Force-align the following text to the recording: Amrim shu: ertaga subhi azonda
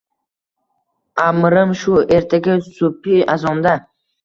Amrim 1.25 1.75
shu: 1.83 1.99
ertaga 2.17 2.59
subhi 2.71 3.23
azonda 3.39 3.79